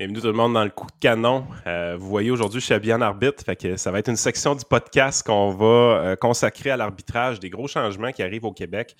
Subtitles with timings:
[0.00, 1.44] Bienvenue tout le monde dans le coup de canon.
[1.66, 3.42] Euh, vous voyez aujourd'hui, je suis habillé en arbitre.
[3.74, 7.66] Ça va être une section du podcast qu'on va euh, consacrer à l'arbitrage des gros
[7.66, 8.94] changements qui arrivent au Québec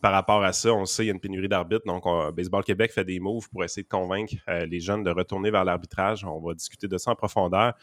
[0.00, 0.72] par rapport à ça.
[0.72, 1.84] On sait, il y a une pénurie d'arbitres.
[1.86, 2.04] Donc,
[2.36, 5.64] Baseball Québec fait des moves pour essayer de convaincre euh, les jeunes de retourner vers
[5.64, 6.24] l'arbitrage.
[6.24, 7.74] On va discuter de ça en profondeur.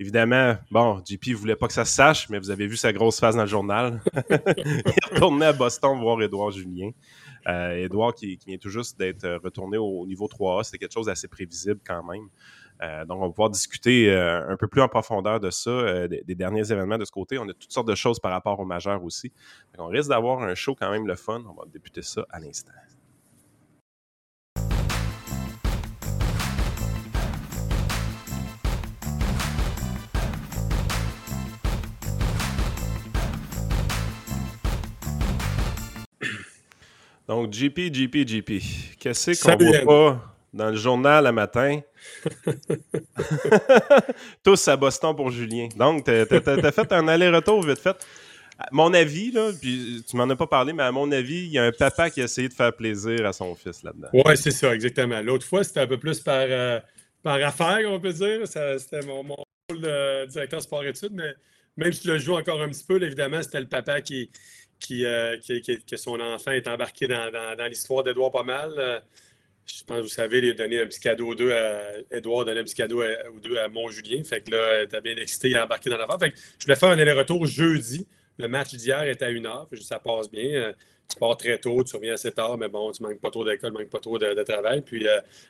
[0.00, 2.92] Évidemment, bon, JP ne voulait pas que ça se sache, mais vous avez vu sa
[2.92, 4.00] grosse face dans le journal.
[4.30, 6.90] il est retourné à Boston voir Édouard Julien.
[7.46, 11.06] Edouard euh, qui, vient tout juste d'être euh, retourné au, niveau 3A, c'était quelque chose
[11.06, 12.28] d'assez prévisible quand même.
[12.80, 16.70] Euh, donc, on va pouvoir discuter un peu plus en profondeur de ça, des, derniers
[16.70, 17.38] événements de ce côté.
[17.38, 19.32] On a toutes sortes de choses par rapport aux majeurs aussi.
[19.78, 21.42] on risque d'avoir un show quand même le fun.
[21.48, 22.70] On va débuter ça à l'instant.
[37.28, 38.52] Donc, JP, JP, JP.
[38.98, 41.80] Qu'est-ce qu'on voit pas dans le journal le matin?
[44.42, 45.68] Tous à Boston pour Julien.
[45.76, 47.96] Donc, tu as, fait un aller-retour vite fait.
[48.58, 51.52] À mon avis, là, puis tu m'en as pas parlé, mais à mon avis, il
[51.52, 54.08] y a un papa qui a essayé de faire plaisir à son fils là-dedans.
[54.14, 55.20] Oui, c'est ça, exactement.
[55.20, 56.80] L'autre fois, c'était un peu plus par, euh,
[57.22, 58.40] par affaire, on peut dire.
[58.46, 61.34] C'était mon, rôle de directeur sport-études, mais
[61.76, 64.30] même si tu le joues encore un petit peu, évidemment, c'était le papa qui,
[64.90, 68.74] euh, qui, que son enfant est embarqué dans, l'histoire d'Edouard pas mal.
[68.76, 69.00] Euh,
[69.66, 72.60] je pense que vous savez, il a donné un petit cadeau deux à Edouard, donné
[72.60, 74.24] un petit cadeau aux deux à Mont-Julien.
[74.24, 76.18] Fait que là, t'as bien excité, il a embarqué dans l'affaire.
[76.18, 78.06] Fait que je voulais faire un aller-retour jeudi.
[78.38, 79.68] Le match d'hier était à une heure.
[79.82, 80.54] Ça passe bien.
[80.54, 80.72] Euh,
[81.10, 83.72] tu pars très tôt, tu reviens assez tard, mais bon, tu manques pas trop d'école,
[83.72, 84.82] tu manques pas trop de, travail.
[84.82, 85.06] Puis,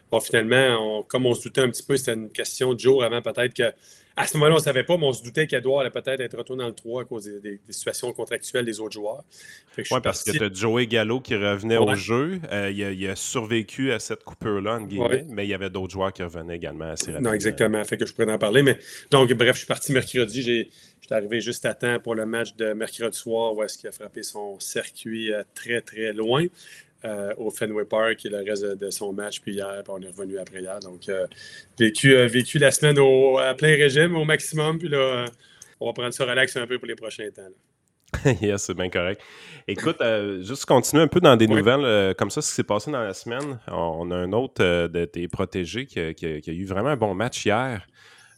[0.09, 3.21] bon, finalement, comme on se doutait un petit peu, c'était une question de jour avant
[3.23, 3.73] peut-être que
[4.19, 6.37] à ce moment-là, on ne savait pas, mais on se doutait qu'Edouard allait peut-être être
[6.37, 9.23] retourné dans le 3 à cause des, situations contractuelles des autres joueurs.
[9.77, 12.41] Oui, parce que tu as Joey Gallo qui revenait au jeu.
[12.51, 14.81] Euh, il, a, survécu à cette coupure-là,
[15.29, 17.31] mais il y avait d'autres joueurs qui revenaient également assez rapidement.
[17.31, 17.85] Non, exactement.
[17.85, 18.63] Fait que je pourrais en parler.
[18.63, 18.79] Mais
[19.11, 20.43] donc, bref, je suis parti mercredi.
[20.43, 20.71] J'ai
[21.09, 23.93] J'étais arrivé juste à temps pour le match de mercredi soir où est-ce qu'il a
[23.93, 26.45] frappé son circuit euh, très, très loin.
[27.05, 29.41] Euh, au Fenway Park et le reste de, son match.
[29.41, 30.81] Puis hier, on est revenu après hier.
[30.81, 31.29] Donc, euh,
[31.79, 34.81] vécu, euh, vécu la semaine au, à plein régime, au maximum.
[34.81, 35.27] Puis là,
[35.79, 38.25] on va prendre ça relax un peu pour les prochains temps.
[38.43, 39.23] yes, c'est bien correct.
[39.69, 40.03] Écoute,
[40.41, 43.15] juste continuer un peu dans des nouvelles comme ça, ce qui s'est passé dans la
[43.15, 43.61] semaine.
[43.69, 47.87] On, a un autre de tes protégés qui a, eu vraiment un bon match hier.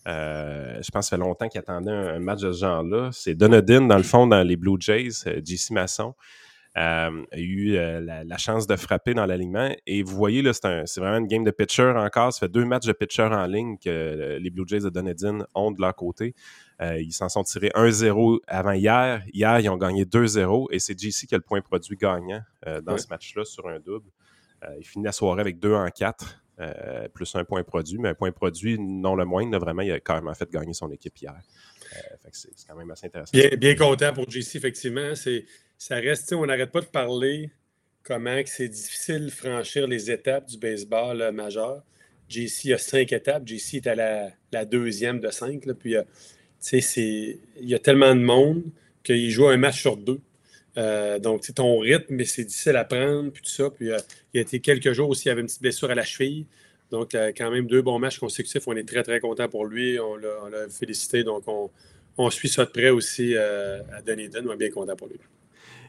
[0.05, 3.09] je pense que ça fait longtemps qu'il attendait un, match de ce genre-là.
[3.13, 6.15] C'est Donodin, dans le fond, dans les Blue Jays, JC Masson.
[6.79, 9.75] Euh, a eu euh, la, chance de frapper dans l'alignement.
[9.87, 12.33] Et vous voyez, là, c'est, vraiment une game de pitcher encore.
[12.33, 15.47] Ça fait deux matchs de pitcher en ligne que euh, les Blue Jays de Dunedin
[15.55, 16.35] ont de leur côté.
[16.81, 19.23] ils s'en sont tirés 1-0 avant hier.
[19.33, 22.43] Hier, ils ont gagné 2-0 et c'est JC qui a le point produit gagnant
[22.83, 24.09] dans ce match-là sur un double.
[24.79, 26.41] il finit la soirée avec 2 en 4.
[27.15, 29.59] Plus un point produit, mais un point produit non le moindre.
[29.59, 31.35] Vraiment, il a carrément fait gagner son équipe hier.
[32.33, 33.57] c'est, quand même assez intéressant.
[33.59, 35.13] Bien, content pour JC, effectivement.
[35.79, 37.51] Ça reste, on n'arrête pas de parler
[38.03, 41.83] comment c'est difficile de franchir les étapes du baseball euh, majeur.
[42.29, 43.47] JC a cinq étapes.
[43.47, 43.95] JC est à
[44.53, 45.67] la, deuxième de cinq.
[45.79, 46.03] puis, euh,
[46.73, 48.63] il y a tellement de monde
[49.03, 50.21] qu'il joue un match sur deux.
[50.81, 53.71] Euh, donc, ton rythme, mais c'est difficile à prendre, puis tout ça.
[53.71, 55.95] Puis, il y a été quelques jours aussi, il y avait une petite blessure à
[55.95, 56.47] la cheville.
[56.91, 58.67] Donc, quand même deux bons matchs consécutifs.
[58.67, 60.01] On est très, très content pour lui.
[60.01, 61.23] On l'a félicité.
[61.23, 61.45] Donc,
[62.17, 64.43] on, suit ça de près aussi à Dunedin.
[64.49, 65.21] On est bien content pour lui.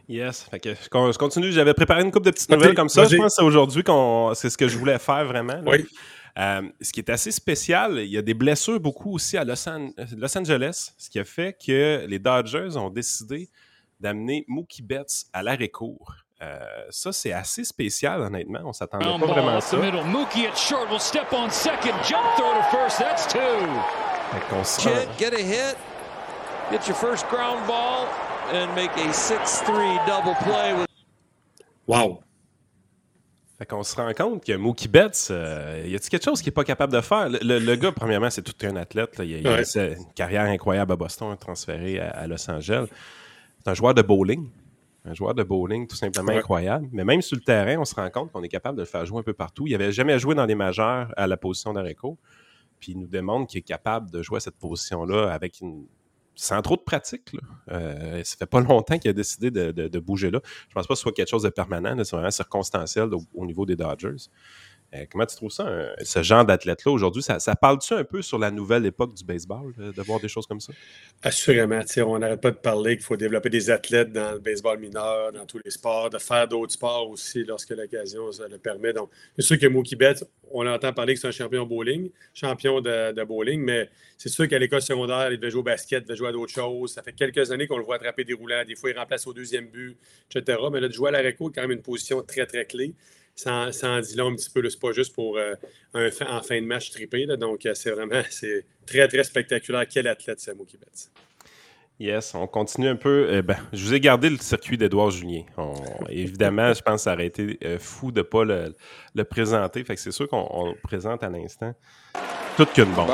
[0.08, 0.44] Yes.
[0.52, 1.52] Fait que je continue.
[1.52, 3.06] J'avais préparé une coupe de petites nouvelles comme ça.
[3.06, 5.62] Je pense que c'est aujourd'hui qu'on c'est ce que je voulais faire vraiment.
[5.66, 5.86] Oui.
[6.38, 9.68] Euh, ce qui est assez spécial, il y a des blessures beaucoup aussi à Los,
[9.68, 13.50] Angeles, ce qui a fait que les Dodgers ont décidé
[14.02, 16.16] d'amener Mookie Betts à l'arrêt-court.
[16.42, 18.62] Euh, ça, c'est assez spécial, honnêtement.
[18.66, 19.78] On s'attendait pas vraiment à ça.
[19.78, 22.98] Mookie at short will step on second, jump throw to first.
[22.98, 23.40] That's two.
[25.18, 25.78] get a hit,
[26.72, 28.08] get your first ground ball
[28.52, 30.74] and make a 6-3 double play.
[30.74, 30.88] With...
[31.86, 32.24] Wow!
[33.62, 36.56] Fait qu'on se rend compte que Mookie Betts, euh, y a-t-il quelque chose qu'il n'est
[36.56, 37.30] pas capable de faire?
[37.30, 39.22] Le, gars, premièrement, c'est tout un athlète.
[39.24, 42.88] Il, a, une carrière incroyable à Boston, transféré à, Los Angeles.
[43.64, 44.50] C'est un joueur de bowling.
[45.06, 46.88] Un joueur de bowling tout simplement incroyable.
[46.92, 49.06] Mais même sur le terrain, on se rend compte qu'on est capable de le faire
[49.06, 49.66] jouer un peu partout.
[49.68, 52.18] Il n'avait jamais joué dans les majeurs à la position d'Areco.
[52.80, 55.86] Puis il nous demande qu'il est capable de jouer à cette position-là avec une
[56.36, 57.34] sans trop de pratique.
[57.34, 57.40] Là.
[57.72, 60.40] Euh, ça fait pas longtemps qu'il a décidé de, bouger là.
[60.70, 61.96] Je pense pas que ce soit quelque chose de permanent.
[62.04, 64.28] C'est vraiment circonstanciel au, niveau des Dodgers.
[64.94, 67.24] Euh, comment tu trouves ça, ce genre d'athlète-là aujourd'hui?
[67.24, 70.60] Ça, parle-tu un peu sur la nouvelle époque du baseball, de voir des choses comme
[70.60, 70.74] ça?
[71.24, 71.80] Assurément.
[72.06, 75.46] On n'arrête pas de parler qu'il faut développer des athlètes dans le baseball mineur, dans
[75.46, 78.92] tous les sports, de faire d'autres sports aussi lorsque l'occasion le permet.
[78.92, 82.82] Donc, c'est sûr que Mookie Betts, on entend parler que c'est un champion bowling, champion
[82.82, 86.18] de, bowling, mais c'est sûr qu'à l'école secondaire, il devait jouer au basket, il devait
[86.18, 86.94] jouer à d'autres choses.
[86.94, 88.66] Ça fait quelques années qu'on le voit attraper des roulants.
[88.66, 89.98] Des fois, il remplace au deuxième but,
[90.36, 90.60] etc.
[90.70, 92.94] Mais là, de jouer à la réco, quand même une position très, très clé
[93.36, 94.68] ça, en dit long un petit peu.
[94.70, 95.54] C'est pas juste pour euh,
[95.94, 97.26] un en fin de match trippé.
[97.38, 99.86] donc, euh, c'est vraiment c'est très, très spectaculaire.
[99.88, 101.10] Quel athlète, c'est Mookie Betts.
[102.00, 103.28] Yes, on continue un peu.
[103.32, 105.44] Eh ben, je vous ai gardé le circuit d'Edouard Julien.
[106.10, 109.84] évidemment, je pense que ça aurait été euh, fou de ne pas le, présenter.
[109.84, 111.76] Fait que c'est sûr qu'on le présente à l'instant.
[112.58, 113.10] Tout qu'une bombe.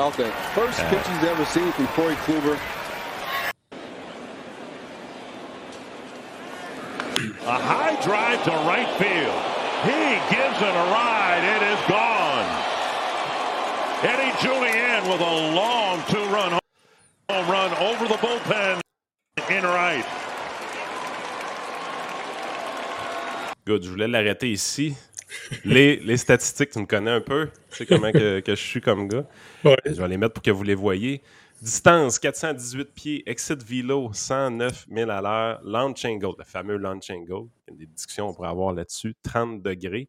[7.45, 9.56] A high drive to right field.
[10.29, 11.43] Gives it a ride.
[11.55, 12.49] It is gone.
[14.03, 16.51] Eddie Julian with a long two-run
[17.29, 18.79] home run over the bullpen
[19.49, 20.05] in right.
[23.65, 24.95] Good, je voulais l'arrêter ici.
[25.65, 27.49] Les, les, statistiques, tu me connais un peu.
[27.71, 29.25] Tu sais comment que, que je suis comme gars.
[29.63, 29.75] Ouais.
[29.85, 31.21] Je vais les mettre pour que vous les voyez.
[31.61, 37.49] Distance 418 pieds, exit velo 109 000 à l'heure, launch angle, le fameux launch angle.
[37.67, 39.15] Il y a des discussions qu'on pourrait avoir là-dessus.
[39.23, 40.07] 30 degrés.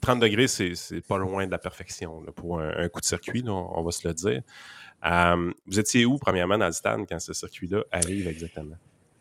[0.00, 3.90] 30 degrés, c'est pas loin de la perfection pour un, coup de circuit, on, va
[3.90, 4.42] se le dire.
[5.04, 8.76] Euh, vous étiez où, premièrement, dans le stade quand ce circuit-là arrive exactement?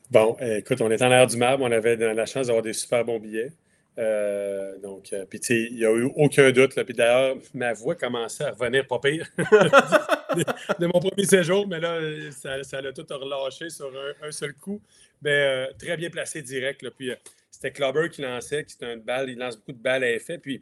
[0.10, 1.64] Bon, écoute, on est en l'air du marbre.
[1.66, 3.52] On avait la chance d'avoir des super bons billets.
[4.00, 6.82] Euh, donc, euh, puis tu sais, il n'y a eu aucun doute.
[6.84, 9.28] Puis d'ailleurs, ma voix commençait à revenir pas pire
[10.36, 12.00] de, mon premier séjour, mais là,
[12.32, 13.92] ça, l'a tout relâché sur
[14.22, 14.82] un, seul coup.
[15.22, 16.88] Mais euh, très bien placé direct.
[16.92, 17.12] puis
[17.50, 20.38] c'était Clubber qui lançait, qui une balle, il lance beaucoup de balles à effet.
[20.38, 20.62] Puis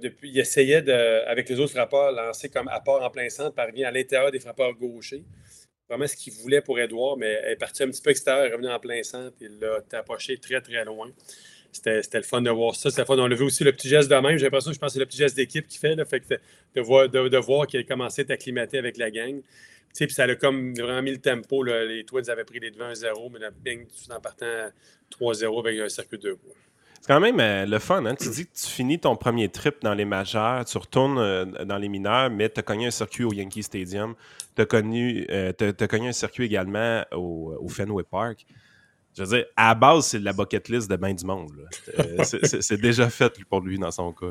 [0.00, 3.88] depuis, il essayait de, avec les autres frappeurs, lancer comme apport en plein centre, parvient
[3.88, 5.24] à l'intérieur des frappeurs gauchers.
[5.88, 8.68] Vraiment ce qu'il voulait pour Edouard, mais elle est partie un petit peu extérieur, revenu
[8.68, 11.12] en plein centre, il l'a tapoché très, très loin
[11.76, 12.90] c'était le fun de voir ça.
[12.90, 13.16] C'était fun.
[13.18, 14.36] On a vu aussi le petit geste de même.
[14.38, 15.96] J'ai l'impression que je pense que c'est le petit geste d'équipe qui fait.
[16.04, 16.34] Fait que
[16.74, 19.40] de, voir, de, voir qu'il a commencé à t'acclimater avec la gang.
[19.94, 21.62] Puis ça a comme vraiment mis le tempo.
[21.62, 24.68] Les Twins avaient pris les devants 1-0, mais tout en partant
[25.18, 26.36] 3-0 avec un circuit de
[27.00, 28.04] C'est quand même euh, le fun.
[28.04, 28.14] Hein?
[28.14, 31.78] Tu dis que tu finis ton premier trip dans les majeurs, tu retournes euh, dans
[31.78, 34.14] les mineurs, mais tu as cogné un circuit au Yankee Stadium.
[34.54, 38.44] Tu as, euh, as, cogné un circuit également au Fenway Park.
[39.16, 41.50] Je veux dire, à la base, c'est la bucket list de bain du monde.
[41.98, 44.26] Euh, c'est déjà fait pour lui dans son cas.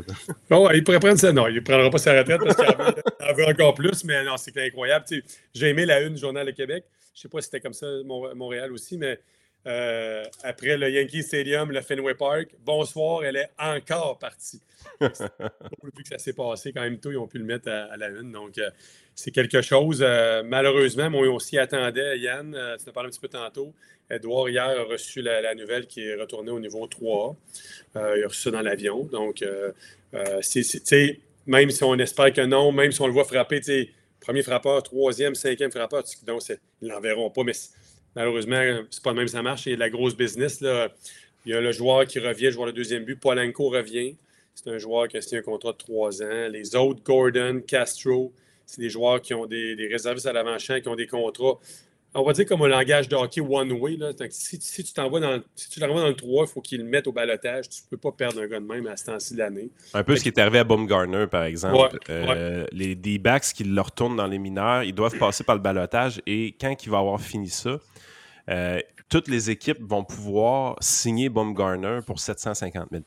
[0.47, 1.33] Bon, il pourrait prendre ça.
[1.33, 4.37] Non, il ne prendra pas sa retraite parce qu'il en, veut encore plus, mais non,
[4.37, 5.05] c'est incroyable.
[5.53, 6.83] J'ai aimé la une du Journal de Québec.
[7.15, 9.19] Je ne sais pas si c'était comme ça Montréal aussi, mais
[9.67, 14.61] euh, après le Yankee Stadium, le Fenway Park, bonsoir, elle est encore partie.
[15.01, 15.09] Vu
[16.03, 18.31] que ça s'est passé quand même tôt, ils ont pu le mettre à, la une.
[18.31, 18.69] Donc, euh,
[19.15, 20.01] c'est quelque chose.
[20.45, 22.51] malheureusement, mais on s'y attendait, Yann.
[22.83, 23.73] tu en parlé un petit peu tantôt.
[24.09, 27.35] Edouard, hier, a reçu la, nouvelle qui est retournée au niveau 3
[27.95, 29.03] euh, il a reçu ça dans l'avion.
[29.05, 29.71] Donc, euh,
[30.13, 30.41] euh,
[31.47, 33.61] même si on espère que non, même si on le voit frapper,
[34.19, 37.43] premier frappeur, troisième, cinquième frappeur, donc ils ne l'enverront pas.
[37.43, 37.53] Mais
[38.15, 39.65] malheureusement, c'est pas le même ça marche.
[39.65, 40.59] Il y a de la grosse business.
[40.61, 43.19] Il y a le joueur qui revient, joueur le deuxième but.
[43.19, 44.15] Polanco revient.
[44.53, 46.47] C'est un joueur qui a signé un contrat de trois ans.
[46.49, 48.31] Les autres, Gordon, Castro,
[48.65, 51.59] c'est des joueurs qui ont des, des réservistes à l'avant-champ, qui ont des contrats
[52.15, 53.97] on va dire comme un langage de hockey one-way.
[54.29, 57.07] Si, tu t'envoies dans, si tu l'envoies dans le 3, il faut qu'il le mette
[57.07, 57.69] au balotage.
[57.69, 59.69] Tu ne peux pas perdre un gars de même à ce temps-ci de l'année.
[59.93, 61.99] Un peu ce qui est arrivé à Baumgartner, par exemple.
[62.09, 66.21] Euh, les D-backs qui le retournent dans les mineurs, ils doivent passer par le balotage
[66.25, 67.79] et quand il va avoir fini ça,
[68.49, 68.79] euh,
[69.09, 73.03] toutes les équipes vont pouvoir signer Baumgartner pour 750 000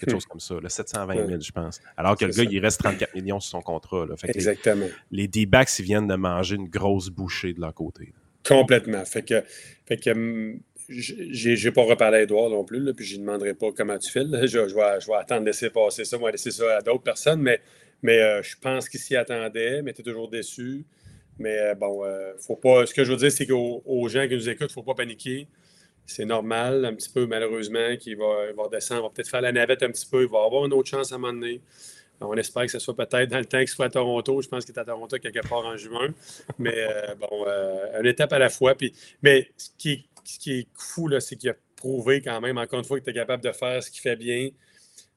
[0.00, 0.14] quelque hmm.
[0.14, 1.80] chose comme ça, 720 000, je pense.
[1.96, 4.06] Alors que le gars, il reste 34 millions sur son contrat.
[4.24, 4.86] Exactement.
[5.10, 8.12] Les, D-backs, ils viennent de manger une grosse bouchée de leur côté.
[8.46, 9.04] Complètement.
[9.04, 9.42] Fait que,
[9.86, 13.70] fait que hum, j'ai pas reparlé à Edouard non plus, puis je ne demanderai pas
[13.72, 14.24] comment tu fais.
[14.42, 16.18] Je, je, vais, je, vais, attendre de laisser passer ça.
[16.18, 17.60] Moi, laisser ça à d'autres personnes, mais,
[18.02, 20.84] mais euh, je pense qu'il s'y attendait, mais tu es toujours déçu.
[21.38, 22.86] Mais euh, bon, euh, faut pas.
[22.86, 24.94] Ce que je veux dire, c'est qu'aux gens qui nous écoutent, il ne faut pas
[24.94, 25.46] paniquer.
[26.06, 29.52] C'est normal, un petit peu, malheureusement, qu'il va, va descendre, il va peut-être faire la
[29.52, 31.60] navette un petit peu, il va avoir une autre chance à un moment donné.
[32.20, 34.42] On espère que ce soit peut-être dans le temps qu'il soit à Toronto.
[34.42, 36.08] Je pense qu'il est à Toronto quelque part en juin.
[36.58, 38.74] Mais euh, bon, euh, une étape à la fois.
[38.74, 40.06] Puis, mais ce qui,
[40.46, 43.52] est fou, c'est qu'il a prouvé quand même, encore une fois, qu'il était capable de
[43.52, 44.50] faire ce qu'il fait bien.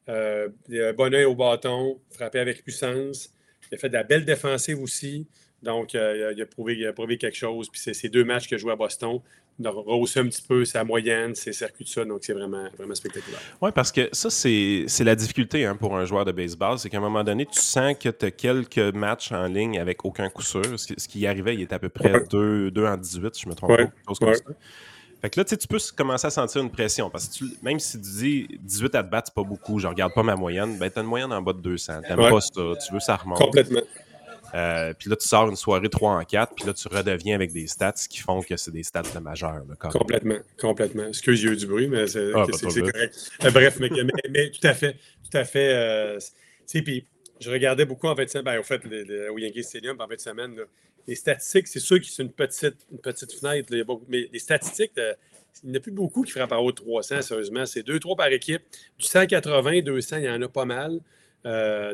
[0.10, 3.30] Euh, il a un bon oeil au bâton, frappé avec puissance.
[3.72, 5.28] Il a fait de la belle défensive aussi.
[5.64, 7.70] Donc, il, a prouvé, prouvé, quelque chose.
[7.70, 9.20] Puis c'est ces deux matchs qu'il a joué à Boston
[9.60, 12.04] de rehausser un petit peu sa moyenne, ses circuits, de ça.
[12.04, 13.40] Donc, c'est vraiment, vraiment spectaculaire.
[13.62, 16.80] Oui, parce que ça, c'est la difficulté hein, pour un joueur de baseball.
[16.80, 20.04] C'est qu'à un moment donné, tu sens que tu as quelques matchs en ligne avec
[20.06, 20.64] aucun coup sûr.
[20.78, 23.78] Ce qui y arrivait, il était à peu près 2, en 18, je me trompe
[23.78, 23.92] pas.
[24.08, 24.42] Chose
[25.22, 27.10] Fait que là, tu peux commencer à sentir une pression.
[27.10, 30.24] Parce que même si tu dis 18 à battre, c'est pas beaucoup, je regarde pas
[30.24, 32.02] ma moyenne, ben, tu as une moyenne en bas de 200.
[32.10, 33.38] Tu pas ça, tu veux ça remonte.
[33.38, 33.82] Complètement.
[34.54, 37.52] Euh, puis là, tu sors une soirée 3 en 4, puis là, tu redeviens avec
[37.52, 39.64] des stats qui font que c'est des stats de majeur.
[39.80, 41.08] complètement, complètement.
[41.08, 43.32] Excuse, j'ai eu du bruit, mais c'est ah, correct.
[43.44, 44.94] Euh, bref, mais, tout à fait,
[45.30, 45.74] tout à fait.
[45.74, 46.20] Euh,
[46.68, 47.08] puis
[47.40, 48.82] je regardais beaucoup en fait, ben, au fait,
[49.32, 50.56] au Yankee Stadium en fait de semaine.
[51.08, 53.74] les statistiques, c'est sûr que c'est une petite, une petite fenêtre,
[54.08, 57.24] mais les statistiques, il n'y en a plus beaucoup qui frappent en haut de 300,
[57.24, 57.66] sérieusement.
[57.66, 58.62] C'est 2-3 par équipe.
[59.00, 61.00] Du 180, 200, il y en a pas mal.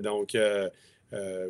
[0.02, 0.70] donc, euh,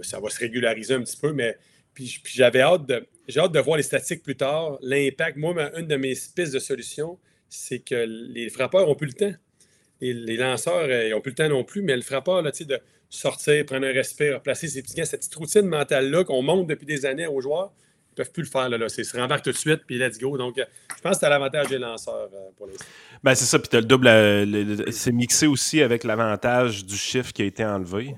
[0.01, 1.57] ça va se régulariser un petit peu, mais
[1.93, 4.77] puis, j'avais hâte de, j'ai hâte de voir les statistiques plus tard.
[4.81, 7.17] L'impact, moi, une de mes pistes de solution,
[7.49, 9.33] c'est que les frappeurs n'ont plus le temps.
[10.01, 13.65] Les lanceurs n'ont euh, plus le temps non plus, mais le frappeur, là, de sortir,
[13.65, 17.27] prendre un respect, replacer ses petits cette petite routine mentale-là qu'on montre depuis des années
[17.27, 17.73] aux joueurs,
[18.19, 18.67] peuvent plus le faire.
[18.69, 20.37] Là, C'est se rembarque tout de suite, puis let's go.
[20.37, 22.85] Donc, euh, je pense que c'est l'avantage des lanceurs euh, pour l'instant.
[23.23, 24.07] Ben, c'est ça, puis tu as le double.
[24.07, 28.15] Euh, c'est mixé aussi avec l'avantage du chiffre qui a été enlevé.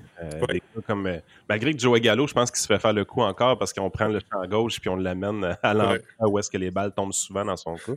[0.86, 3.72] comme, malgré que Joe Gallo, je pense qu'il se fait faire le coup encore parce
[3.72, 6.92] qu'on prend le champ gauche puis on l'amène à l'endroit où est-ce que les balles
[6.92, 7.96] tombent souvent dans son coup.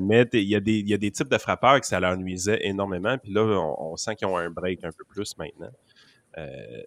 [0.00, 3.16] mais il y, a des types de frappeurs que ça leur nuisait énormément.
[3.18, 5.70] Puis là, on, sent qu'ils ont un break un peu plus maintenant.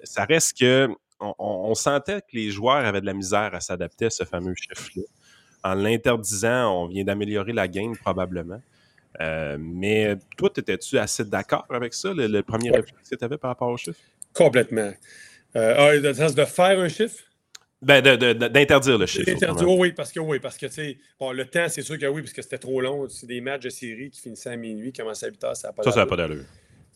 [0.03, 0.89] ça reste que
[1.39, 5.03] on, sentait que les joueurs avaient de la misère à s'adapter à ce fameux chiffre-là.
[5.63, 8.61] En l'interdisant, on vient d'améliorer la game probablement.
[9.21, 13.51] Euh, mais toi, étais-tu assez d'accord avec ça, le, premier réflexe que tu avais par
[13.51, 13.99] rapport au chiffre?
[14.33, 14.91] Complètement.
[15.55, 17.23] Euh, dans le sens de faire un chiffre?
[17.81, 19.25] Ben, d'interdire le chiffre.
[19.25, 22.05] D'interdire, oui, parce que oui, parce que tu sais, bon, le temps, c'est sûr que
[22.05, 23.07] oui, parce que c'était trop long.
[23.09, 25.67] C'est des matchs de série qui finissaient à minuit, qui commençaient à 8 heures, ça
[25.67, 26.45] n'a pas Ça, ça n'a pas d'allure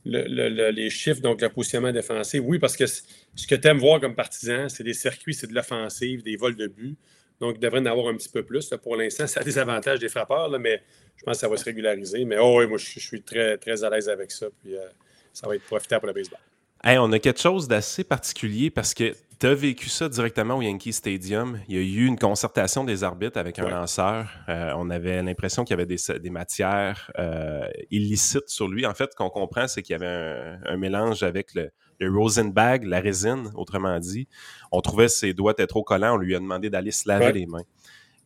[0.08, 2.42] les chiffres, donc le positionnement défensif.
[2.44, 3.02] Oui, parce que ce
[3.48, 6.68] que tu aimes voir comme partisan, c'est des circuits, c'est de l'offensive, des vols de
[6.68, 6.98] but.
[7.40, 8.70] Donc, il devrait en avoir un petit peu plus.
[8.82, 10.82] pour l'instant, ça a des avantages des frappeurs, mais
[11.16, 12.26] je pense que ça va se régulariser.
[12.26, 14.48] Mais oh, oui, moi, je, suis très, très à l'aise avec ça.
[14.64, 14.88] Puis, euh,
[15.34, 16.40] ça va être profitable pour le baseball.
[16.84, 20.94] on a quelque chose d'assez particulier parce que tu as vécu ça directement au Yankee
[20.94, 21.60] Stadium?
[21.67, 24.29] Il y a eu une concertation des arbitres avec un lanceur.
[24.50, 28.86] Euh, on avait l'impression qu'il y avait des, matières euh, illicites sur lui.
[28.86, 33.00] En fait, ce qu'on comprend, c'est qu'il y avait un, mélange avec le, Rosenbag, la
[33.00, 34.27] résine, autrement dit.
[34.72, 36.15] On trouvait ses doigts étaient trop collants.
[36.15, 37.63] On lui a demandé d'aller se laver les mains.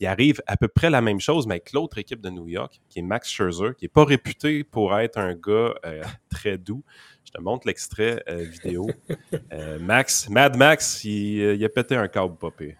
[0.01, 2.81] Il arrive à peu près la même chose, mais avec l'autre équipe de New York,
[2.89, 6.83] qui est Max Scherzer, qui n'est pas réputé pour être un gars euh, très doux.
[7.23, 8.89] Je te montre l'extrait euh, vidéo.
[9.53, 12.77] Euh, Max, Mad Max, il, a pété un câble popé.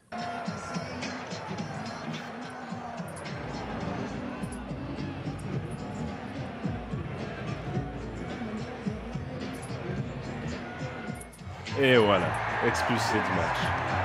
[11.79, 12.27] Et voilà,
[12.65, 14.00] expulsé du match.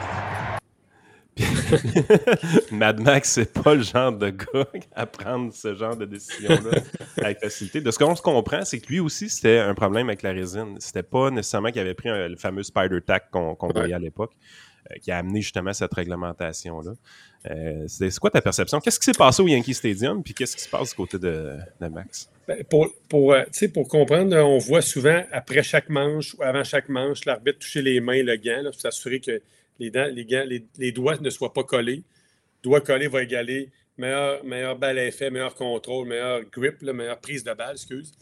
[2.71, 6.81] Mad Max, c'est pas le genre de gars à prendre ce genre de décision-là
[7.19, 7.81] avec facilité.
[7.81, 10.77] De ce qu'on se comprend, c'est que lui aussi, c'était un problème avec la résine.
[10.79, 14.33] C'était pas nécessairement qu'il avait pris le fameux Spider Tack qu'on voyait à l'époque,
[14.91, 16.93] euh, qui a amené justement cette réglementation-là.
[17.51, 18.81] Euh, c'est quoi ta perception?
[18.81, 21.59] Qu'est-ce qui s'est passé au Yankee Stadium, puis qu'est-ce qui se passe du côté de,
[21.81, 22.29] Max?
[22.49, 23.43] Ben, pour, pour, euh,
[23.75, 28.01] pour comprendre, on voit souvent après chaque manche ou avant chaque manche, l'arbitre toucher les
[28.01, 29.41] mains, le gant, pour s'assurer que
[29.79, 32.03] les, les, les, doigts ne soient pas collés.
[32.63, 37.45] Doigts collés va égaler meilleur, meilleur balle à effet, meilleur contrôle, meilleur grip, meilleure prise
[37.45, 38.13] de balle, excuse.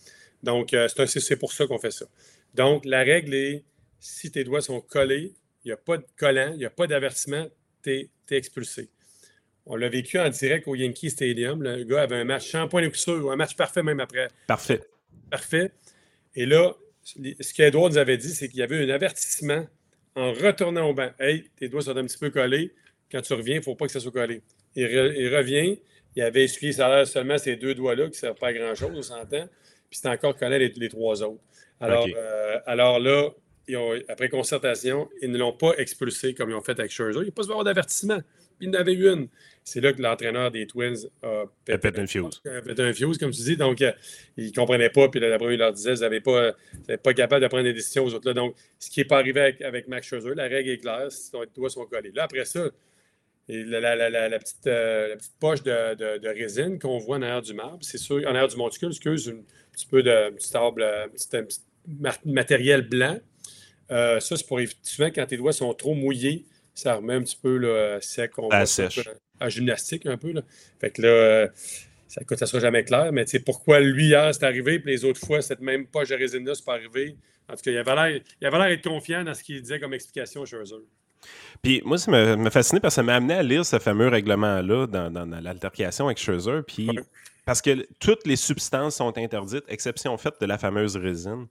[0.42, 2.06] Donc, euh, c'est pour ça qu'on fait ça.
[2.54, 3.64] Donc, la règle est,
[3.99, 5.34] si tes doigts sont collés,
[5.64, 7.46] il n'y a pas de collant, il n'y a pas d'avertissement,
[7.82, 8.90] tu es, expulsé.
[9.66, 11.62] On l'a vécu en direct au Yankee Stadium.
[11.62, 14.28] Le gars avait un match sans point de ou un match parfait même après.
[14.46, 14.82] Parfait.
[15.30, 15.73] Parfait.
[16.34, 19.66] Et là, ce qu'Edouard nous avait dit, c'est qu'il y avait un avertissement
[20.16, 21.11] en retournant au banc.
[21.18, 22.73] Hey, tes doigts sont un petit peu collés.
[23.11, 24.42] Quand tu reviens, il ne faut pas que ça soit collé.
[24.75, 25.78] Il, revient,
[26.16, 29.49] il avait essuyé seulement ces deux doigts-là qui ne servent pas à grand-chose, on s'entend.
[29.90, 31.40] Puis c'est encore collé les, les, trois autres.
[31.80, 33.30] Alors, euh, alors là,
[34.09, 37.21] après concertation, ils ne l'ont pas expulsé comme ils ont fait avec Scherzer.
[37.21, 38.21] Il n'y a pas besoin d'avertissement.
[38.61, 39.28] Il en avait eu une.
[39.62, 42.42] C'est là que l'entraîneur des Twins a pété, un fuse.
[42.44, 43.56] A pété un fuse, comme tu dis.
[43.56, 43.92] Donc, euh,
[44.37, 45.08] il ne comprenait pas.
[45.08, 46.52] Puis d'après, il leur disait, vous n'êtes pas,
[47.02, 48.28] pas capable de prendre des décisions aux autres.
[48.28, 48.34] Là.
[48.34, 51.11] Donc, ce qui n'est pas arrivé avec, Max Scherzer, la règle est claire.
[51.11, 52.12] Si ton doigts sont collés.
[52.14, 52.68] Là, après ça,
[53.49, 58.16] la, petite, euh, petite, poche de, résine qu'on voit en arrière du marbre, c'est sûr,
[58.26, 59.42] en arrière du monticule, excuse, un
[59.73, 61.61] petit peu de petit sable, un petit,
[62.25, 63.18] matériel blanc.
[63.90, 67.23] Euh, ça, c'est pour éviter souvent quand tes doigts sont trop mouillés, ça remet un
[67.23, 68.33] petit peu là, sec.
[68.38, 69.09] On à sèche.
[69.40, 70.33] à gymnastique un peu.
[70.33, 70.43] Là.
[70.81, 71.49] Fait que là,
[72.09, 75.43] ça ne sera jamais clair, mais pourquoi lui hier c'est arrivé, puis les autres fois,
[75.43, 77.16] cette même poche de résine-là, c'est pas arrivé.
[77.49, 77.95] En tout cas, il avait
[78.40, 80.87] l'air d'être confiant dans ce qu'il disait comme explication chez eux.
[81.62, 84.87] Puis moi, ça m'a fasciné parce que ça m'a amené à lire ce fameux règlement-là
[84.87, 86.62] dans, dans, l'altercation avec Scherzer.
[86.66, 86.90] Puis
[87.44, 91.46] parce que toutes les substances sont interdites, exception faite de la fameuse résine,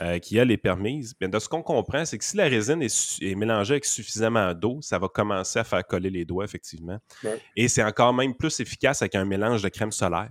[0.00, 1.14] euh, qui, elle, est permise.
[1.18, 4.78] Bien, de ce qu'on comprend, c'est que si la résine est, mélangée avec suffisamment d'eau,
[4.82, 6.98] ça va commencer à faire coller les doigts, effectivement.
[7.56, 10.30] Et c'est encore même plus efficace avec un mélange de crème solaire.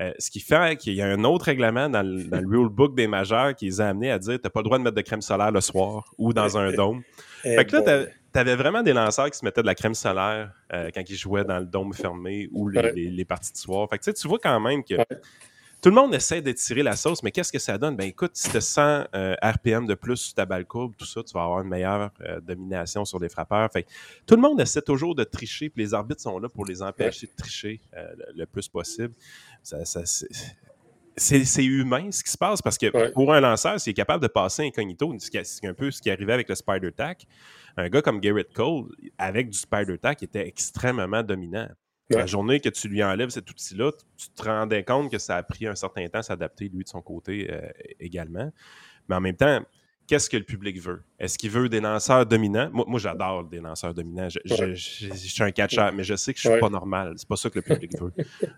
[0.00, 3.06] Euh, ce qui fait qu'il y a un autre règlement dans le, dans rulebook des
[3.06, 5.02] majeurs qui les a amenés à dire tu n'as pas le droit de mettre de
[5.02, 7.02] crème solaire le soir ou dans un dôme.
[7.42, 10.52] fait que là, tu avais vraiment des lanceurs qui se mettaient de la crème solaire
[10.72, 13.88] euh, quand ils jouaient dans le dôme fermé ou les, parties de soir.
[13.90, 14.94] Fait que tu vois quand même que
[15.80, 17.96] tout le monde essaie d'étirer la sauce, mais qu'est-ce que ça donne?
[17.96, 21.22] Ben écoute, si tu 100 euh, RPM de plus sur ta balle courbe, tout ça,
[21.22, 23.68] tu vas avoir une meilleure euh, domination sur les frappeurs.
[23.72, 23.86] Fait
[24.26, 27.26] tout le monde essaie toujours de tricher, puis les arbitres sont là pour les empêcher
[27.26, 27.80] de tricher
[28.34, 29.12] le, plus possible.
[31.16, 34.28] C'est humain ce qui se passe parce que pour un lanceur, s'il est capable de
[34.28, 37.26] passer incognito, c'est un peu ce qui arrivait avec le Spider Tack
[37.76, 38.86] un gars comme Garrett Cole,
[39.18, 41.68] avec du Spider Tack, était extrêmement dominant.
[42.10, 45.42] La journée que tu lui enlèves cet outil-là, tu te rendais compte que ça a
[45.42, 47.66] pris un certain temps à s'adapter, lui, de son côté euh,
[47.98, 48.52] également.
[49.08, 49.60] Mais en même temps,
[50.06, 51.02] qu'est-ce que le public veut?
[51.18, 52.70] Est-ce qu'il veut des lanceurs dominants?
[52.72, 54.28] Moi, j'adore des lanceurs dominants.
[54.28, 57.14] Je, suis un catcher, mais je sais que je ne suis pas normal.
[57.16, 58.12] C'est pas ça que le public veut.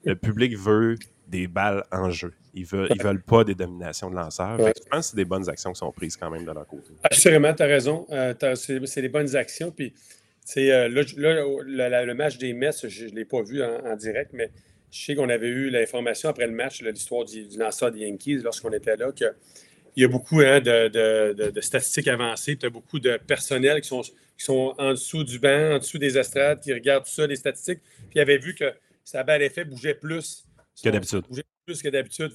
[0.05, 0.97] le public veut
[1.29, 2.33] des balles en jeu.
[2.55, 4.59] Ils veulent, ils veulent pas des dominations de lanceurs.
[4.59, 6.91] je pense que c'est des bonnes actions qui sont prises quand même de leur côté.
[7.03, 8.07] Assurément, tu as raison.
[8.11, 9.71] Euh, c'est des bonnes actions.
[9.71, 9.95] Puis,
[10.59, 14.51] euh, là, le, match des Mets, je ne l'ai pas vu en, direct, mais
[14.91, 18.43] je sais qu'on avait eu l'information après le match, l'histoire du, du, lanceur des Yankees,
[18.43, 19.11] lorsqu'on était là,
[19.95, 22.57] qu'il y a beaucoup hein, de, statistiques avancées.
[22.57, 25.99] Tu as beaucoup de personnel qui sont, qui sont en dessous du banc, en dessous
[25.99, 27.81] des estrades, qui regardent tout ça, les statistiques.
[27.81, 28.73] Puis, ils avaient vu que
[29.05, 30.45] sa balle effet bougeait plus
[30.83, 31.25] que d'habitude.
[31.65, 32.33] Plus que d'habitude.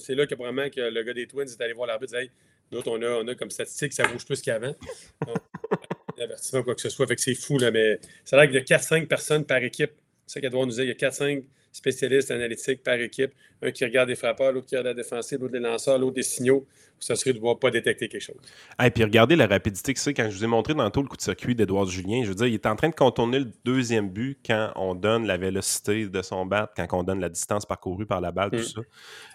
[0.00, 2.24] c'est là que probablement que le gars des Twins est allé voir l'arbitre et dit
[2.24, 2.30] Hey,
[2.72, 4.74] nous on a, on a comme statistique, ça bouge plus qu'avant.
[6.20, 7.06] Avertissement, quoi que ce soit.
[7.06, 9.58] Fait que c'est fou, là, mais ça a l'air qu'il y a 4-5 personnes par
[9.58, 9.92] équipe.
[10.26, 10.82] C'est ça doit nous dire.
[10.82, 13.32] Il y a 4-5 spécialistes analytiques par équipe.
[13.62, 16.22] Un qui regarde les frappeurs, l'autre qui regarde la défensive, l'autre les lanceurs, l'autre des
[16.22, 16.66] signaux
[17.00, 18.36] ça serait de ne pas détecter quelque chose.
[18.82, 20.14] Et puis regardez la rapidité que c'est.
[20.14, 22.34] Quand je vous ai montré dans tout le coup de circuit d'Edouard Julien, je veux
[22.34, 26.08] dire, il est en train de contourner le deuxième but quand on donne la vélocité
[26.08, 28.62] de son bat, quand on donne la distance parcourue par la balle, tout mm.
[28.62, 28.80] ça.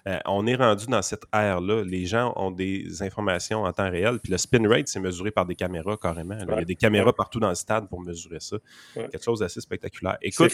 [0.07, 1.83] Euh, on est rendu dans cette ère-là.
[1.83, 4.19] Les gens ont des informations en temps réel.
[4.19, 6.37] Puis le spin rate, c'est mesuré par des caméras carrément.
[6.39, 8.57] Il y a des caméras partout dans le stade pour mesurer ça.
[8.93, 10.17] Quelque chose d'assez spectaculaire.
[10.21, 10.53] Écoute,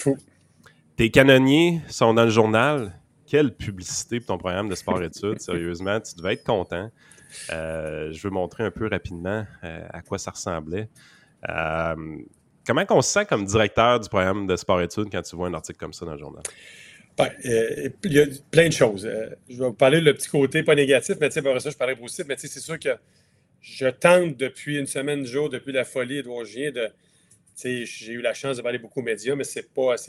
[0.99, 2.91] tes canonniers sont dans le journal
[3.25, 5.97] quelle publicité pour ton programme de sport-études, sérieusement?
[6.01, 6.91] Tu devais être content.
[7.53, 10.89] Euh, je veux montrer un peu rapidement euh, à quoi ça ressemblait.
[11.47, 11.95] Euh,
[12.67, 15.79] comment on se sent comme directeur du programme de sport-études quand tu vois un article
[15.79, 16.43] comme ça dans le journal?
[17.17, 19.09] Ben, il y a plein de choses.
[19.47, 21.95] je vais vous parler le petit côté pas négatif, mais tu sais, ça, je parlais
[21.95, 22.25] positif.
[22.27, 22.89] Mais tu sais, c'est sûr que
[23.61, 26.89] je tente depuis une semaine, jour, depuis la folie Edouard Gien, de.
[27.63, 29.65] J'ai eu la chance de parler beaucoup aux médias, mais ce n'est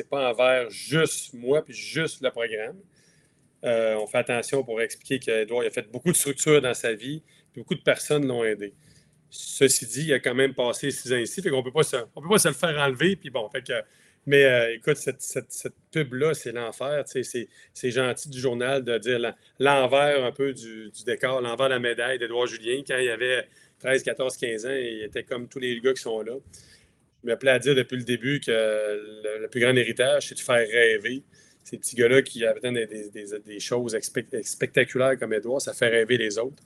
[0.09, 2.77] pas, envers juste moi puis juste le programme.
[3.65, 7.23] Euh, on fait attention pour expliquer qu'Edouard a fait beaucoup de structures dans sa vie,
[7.53, 8.73] puis beaucoup de personnes l'ont aidé.
[9.29, 11.83] Ceci dit, il a quand même passé six ans ici, fait qu'on ne peut pas
[11.83, 13.17] se le faire enlever.
[13.17, 13.73] Puis bon, fait que,
[14.27, 17.05] mais euh, écoute, cette, pub-là, c'est l'enfer.
[17.07, 19.19] C'est gentil du journal de dire
[19.59, 22.83] l'envers un peu du, décor, l'envers de la médaille d'Edouard Julien.
[22.87, 26.21] Quand il avait 13, 14, 15 ans, il était comme tous les gars qui sont
[26.23, 26.35] là.
[27.23, 30.67] Je m'appelais à dire depuis le début que le plus grand héritage, c'est de faire
[30.67, 31.23] rêver
[31.65, 32.73] ces petits gars-là qui avaient
[33.45, 33.97] des, choses
[34.43, 36.63] spectaculaires comme Edouard, ça fait rêver les autres.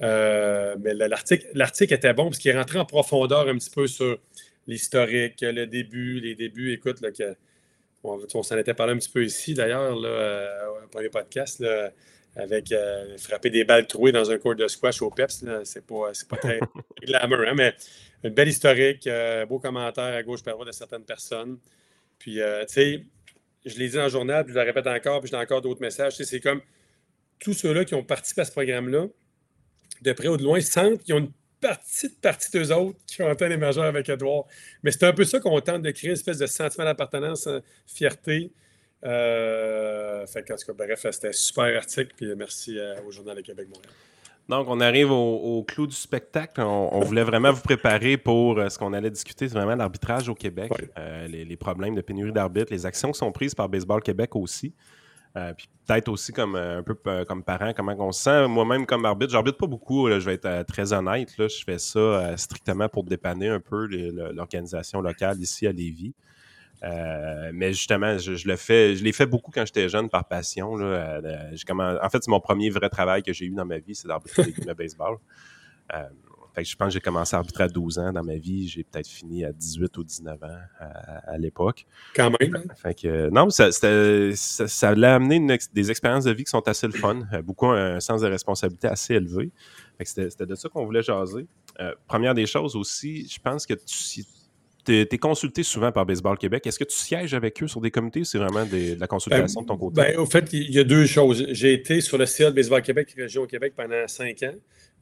[0.00, 4.18] Euh, mais l'article était bon parce qu'il est rentré en profondeur un petit peu sur
[4.66, 6.72] l'historique, le début, les débuts.
[6.72, 7.34] Écoute, là, que,
[8.04, 10.46] on, s'en était parlé un petit peu ici, d'ailleurs, euh,
[10.90, 11.64] pour les podcasts,
[12.36, 15.44] avec euh, frapper des balles trouées dans un court de squash au PEPS.
[15.64, 16.60] C'est pas, pas très
[17.02, 17.74] glamour, hein, mais
[18.24, 19.08] une belle historique,
[19.48, 21.58] beau commentaire à gauche par droite de certaines personnes.
[22.18, 23.04] Puis, tu sais,
[23.64, 25.80] je l'ai dit dans le journal, puis je le répète encore, puis j'ai encore d'autres
[25.80, 26.16] messages.
[26.16, 26.60] c'est comme
[27.38, 29.06] tous ceux-là qui ont participé à ce programme-là,
[30.02, 33.28] de près ou de loin, sentent qu'ils ont une petite partie d'eux autres qui ont
[33.28, 34.46] atteint les majeurs avec Edouard.
[34.82, 37.62] Mais c'est un peu ça qu'on tente de créer, une espèce de sentiment d'appartenance, hein,
[37.86, 38.52] fierté.
[39.04, 43.36] Euh, fait en tout cas, bref, c'était un super article, puis merci euh, au Journal
[43.36, 43.92] de Québec-Montréal.
[44.48, 46.62] Donc, on arrive au, clou du spectacle.
[46.62, 50.34] On, voulait vraiment vous préparer pour euh, ce qu'on allait discuter, c'est vraiment l'arbitrage au
[50.34, 54.34] Québec, euh, les, problèmes de pénurie d'arbitres, les actions qui sont prises par Baseball Québec
[54.36, 54.72] aussi.
[55.56, 58.48] puis peut-être aussi comme un peu comme parent, comment on se sent.
[58.48, 61.36] Moi-même, comme arbitre, j'arbitre pas beaucoup, je vais être très honnête.
[61.36, 66.14] Là, je fais ça strictement pour dépanner un peu l'organisation locale ici à Lévis.
[66.82, 70.76] Mais justement, je, le fais, je l'ai fait beaucoup quand j'étais jeune par passion.
[70.76, 71.20] Là.
[71.20, 74.54] en fait, c'est mon premier vrai travail que j'ai eu dans ma vie, c'est d'arbitrer
[74.66, 75.18] le baseball
[76.64, 78.68] je pense que j'ai commencé à arbitrer à 12 ans dans ma vie.
[78.68, 81.86] J'ai peut-être fini à 18 ou 19 ans à, l'époque.
[82.14, 82.56] Quand même.
[82.56, 82.74] Hein?
[82.76, 86.92] Fait que, non, ça, ça, l'a amené des expériences de vie qui sont assez le
[86.92, 87.22] fun.
[87.32, 89.50] Euh, beaucoup un sens de responsabilité assez élevé.
[90.02, 91.46] C'était de ça qu'on voulait jaser.
[91.80, 94.24] Euh, première des choses aussi, je pense que tu
[94.92, 96.66] es, consulté souvent par Baseball Québec.
[96.66, 99.62] Est-ce que tu sièges avec eux sur des comités ou c'est vraiment de la consultation
[99.62, 100.00] de ton côté?
[100.00, 101.46] Ben, au fait, il y a deux choses.
[101.50, 104.54] J'ai été sur le CA de Baseball Québec, Région Québec, pendant cinq ans.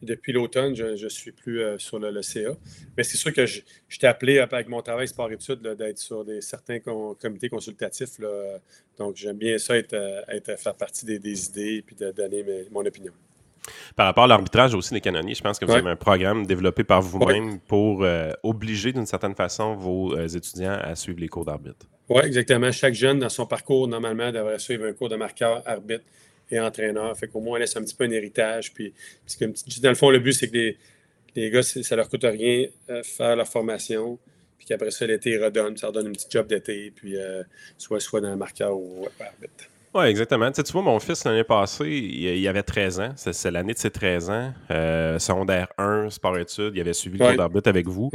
[0.03, 2.51] Depuis l'automne, je ne suis plus euh, sur le, CA.
[2.96, 3.62] Mais c'est sûr que je,
[3.99, 8.20] t'ai appelé avec mon travail sport-études d'être sur des, certains comités consultatifs.
[8.99, 12.85] donc, j'aime bien ça, être, euh, être, faire partie des, idées et de donner mon
[12.85, 13.12] opinion.
[13.94, 16.85] Par rapport à l'arbitrage aussi des canonniers, je pense que vous avez un programme développé
[16.85, 21.87] par vous-même pour euh, obliger d'une certaine façon vos étudiants à suivre les cours d'arbitre.
[22.09, 22.70] Oui, exactement.
[22.70, 26.05] Chaque jeune, dans son parcours, normalement, devrait suivre un cours de marqueur arbitre
[26.50, 27.16] et entraîneur.
[27.16, 28.72] Fait qu'au moins, on laisse un petit peu un héritage.
[28.72, 28.92] Puis,
[29.83, 30.79] dans le fond, le but, c'est que les,
[31.35, 34.18] les gars, ça ne leur coûte rien euh, faire leur formation.
[34.57, 35.76] Puis qu'après ça, l'été, ils redonnent.
[35.76, 36.92] Ça leur donne un petit job d'été.
[36.94, 37.42] Puis, euh,
[37.76, 39.64] soit, soit dans le marqueur ou arbitre.
[39.96, 40.50] Oui, exactement.
[40.50, 43.12] Tu, sais, tu vois, mon fils, l'année passée, il, avait 13 ans.
[43.16, 44.52] C'est l'année de ses 13 ans.
[44.70, 46.72] Euh, secondaire 1, sport-études.
[46.74, 48.11] Il avait suivi le cours d'arbitre avec vous.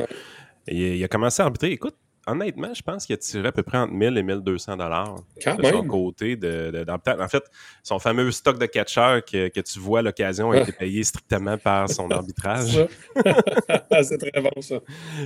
[0.68, 1.72] Et, il a commencé à arbitrer.
[1.72, 1.96] Écoute,
[2.28, 5.64] honnêtement, je pense qu'il a tiré à peu près entre 1000 et 1200 dollars de
[5.64, 6.36] son côté.
[6.36, 7.44] De, en fait,
[7.82, 11.90] son fameux stock de catcheurs que, tu vois à l'occasion a été payé strictement par
[11.90, 12.78] son arbitrage.
[14.04, 14.76] c'est très bon, ça.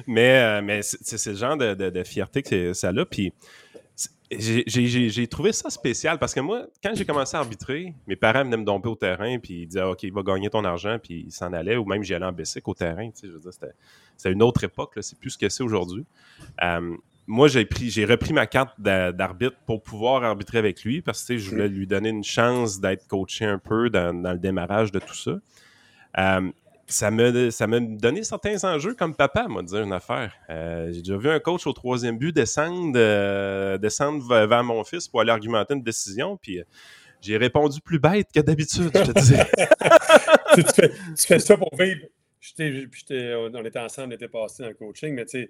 [0.07, 3.05] Mais, euh, mais c'est le genre de, fierté que ça a.
[3.05, 3.33] Puis
[4.31, 8.57] j'ai trouvé ça spécial parce que moi, quand j'ai commencé à arbitrer, mes parents venaient
[8.57, 11.31] me domper au terrain puis ils disaient OK, il va gagner ton argent, puis ils
[11.31, 13.09] s'en allaient, ou même j'y allais en bicycle au terrain.
[13.13, 16.05] C'était une autre époque, c'est plus ce que c'est aujourd'hui.
[16.63, 16.95] Euh,
[17.27, 21.67] moi, j'ai repris ma carte d'arbitre pour pouvoir arbitrer avec lui parce que je voulais
[21.67, 25.39] lui donner une chance d'être coaché un peu dans, le démarrage de tout ça.
[26.19, 26.51] Euh,
[26.87, 30.33] ça m'a ça donné certains enjeux comme papa m'a dit une affaire.
[30.49, 35.07] Euh, j'ai déjà vu un coach au troisième but descendre, euh, descendre vers mon fils
[35.07, 36.63] pour aller argumenter une décision, puis euh,
[37.21, 38.91] j'ai répondu plus bête que d'habitude,
[40.53, 40.63] tu,
[41.17, 42.05] fais, ça pour vivre.
[42.59, 45.49] on était ensemble, on était passé dans le coaching, mais tu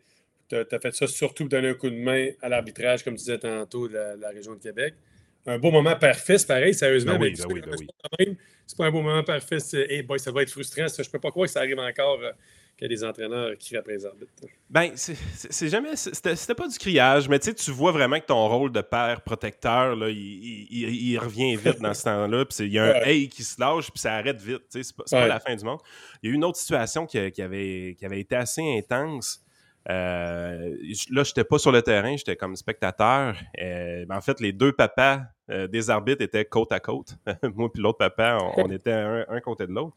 [0.54, 3.39] as, fait ça surtout pour donner un coup de main à l'arbitrage, comme tu disais
[3.39, 4.93] tantôt, de la région de Québec
[5.46, 7.14] un beau moment c'est pareil, sérieusement.
[7.14, 7.76] Ben oui, ben oui, ben
[8.20, 8.38] oui.
[8.66, 9.58] C'est pas un beau moment parfait.
[9.90, 10.88] Hey boy, ça va être frustrant.
[10.88, 11.04] Ça.
[11.04, 12.32] Je peux pas croire que ça arrive encore euh,
[12.76, 14.32] qu'il y a des entraîneurs qui après les arbitres.
[14.70, 15.96] Ben, c'est jamais.
[15.96, 20.10] C'était pas du criage, mais tu vois vraiment que ton rôle de père protecteur, là,
[20.10, 22.44] il, il, revient vite dans ce temps-là.
[22.60, 24.64] Il y a un hey qui se lâche, puis ça arrête vite.
[24.70, 25.80] C'est pas, pas la fin du monde.
[26.24, 29.45] Il y a eu une autre situation qui, qui, avait, qui avait été assez intense.
[29.89, 30.76] Euh,
[31.12, 33.36] là, je n'étais pas sur le terrain, j'étais comme spectateur.
[33.62, 37.15] Euh, en fait, les deux papas euh, des arbitres étaient côte à côte.
[37.56, 39.95] Moi et l'autre papa, on, était un, côté de l'autre.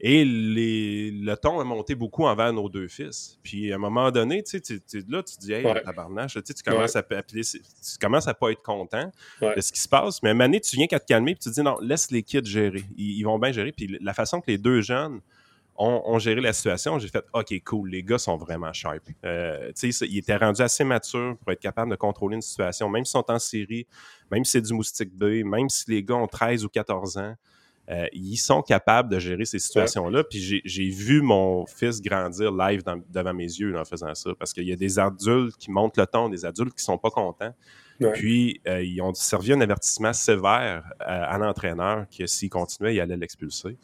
[0.00, 3.38] Et les, le ton a monté beaucoup envers nos deux fils.
[3.42, 7.02] Puis à un moment donné, tu, tu, là, tu dis, hey, tabarnache, tu, commences à
[7.02, 10.22] tu commences à pas être content de ce qui se passe.
[10.22, 12.10] Mais à un moment donné, tu viens qu'à te calmer, puis tu dis, non, laisse
[12.10, 12.84] les kids gérer.
[12.96, 13.72] Ils, ils vont bien gérer.
[13.72, 15.20] Puis la façon que les deux jeunes
[15.76, 19.02] ont, géré la situation, j'ai fait OK, cool, les gars sont vraiment sharp.
[19.24, 23.12] Euh, ils étaient rendus assez matures pour être capables de contrôler une situation, même s'ils
[23.12, 23.86] sont en série,
[24.30, 27.34] même si c'est du moustique B, même si les gars ont 13 ou 14 ans.
[27.90, 30.24] Euh, ils sont capables de gérer ces situations-là.
[30.24, 34.30] Puis j'ai vu mon fils grandir live devant mes yeux en faisant ça.
[34.38, 37.10] Parce qu'il y a des adultes qui montent le ton, des adultes qui sont pas
[37.10, 37.54] contents.
[38.14, 43.00] Puis euh, ils ont servi un avertissement sévère à, à l'entraîneur que s'il continuait, il
[43.00, 43.76] allait l'expulser.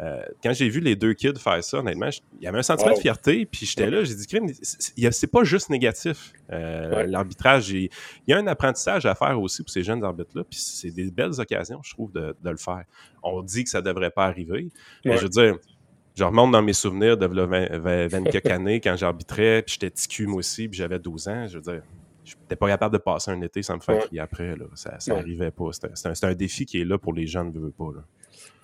[0.00, 2.94] Euh, quand j'ai vu les deux kids faire ça, honnêtement, il y avait un sentiment
[2.94, 3.44] de fierté.
[3.44, 4.26] Puis j'étais là, j'ai dit,
[5.10, 6.32] c'est pas juste négatif.
[6.50, 7.90] Euh, l'arbitrage, il
[8.26, 10.44] y a un apprentissage à faire aussi pour ces jeunes arbitres-là.
[10.48, 12.84] Puis c'est des belles occasions, je trouve, de, le faire.
[13.22, 14.68] On dit que ça devrait pas arriver.
[15.04, 15.58] Mais je veux dire,
[16.14, 20.68] je remonte dans mes souvenirs de 20, quelques années quand j'arbitrais, puis j'étais moi aussi,
[20.68, 21.46] puis j'avais 12 ans.
[21.48, 21.82] Je veux dire,
[22.24, 24.54] je n'étais pas capable de passer un été sans me faire crier après.
[24.74, 25.70] Ça n'arrivait pas.
[25.72, 27.90] C'est un, défi qui est là pour les jeunes, ne veut pas.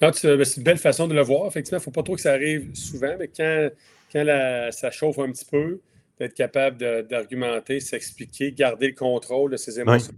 [0.01, 1.47] Ben, c'est une belle façon de le voir.
[1.47, 3.71] Effectivement, il ne faut pas trop que ça arrive souvent, mais quand,
[4.13, 5.81] quand ça chauffe un petit peu,
[6.19, 10.15] d'être capable d'argumenter, s'expliquer, garder le contrôle de ses émotions.